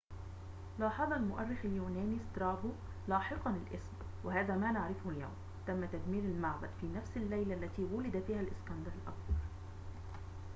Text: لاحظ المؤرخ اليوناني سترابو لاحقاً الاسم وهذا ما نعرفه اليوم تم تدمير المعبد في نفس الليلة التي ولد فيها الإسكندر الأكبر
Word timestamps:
لاحظ 0.79 1.13
المؤرخ 1.13 1.65
اليوناني 1.65 2.19
سترابو 2.19 2.69
لاحقاً 3.07 3.49
الاسم 3.55 3.91
وهذا 4.23 4.55
ما 4.55 4.71
نعرفه 4.71 5.09
اليوم 5.09 5.33
تم 5.67 5.85
تدمير 5.85 6.23
المعبد 6.23 6.69
في 6.81 6.87
نفس 6.87 7.17
الليلة 7.17 7.53
التي 7.55 7.83
ولد 7.83 8.23
فيها 8.27 8.39
الإسكندر 8.41 8.91
الأكبر 9.03 9.43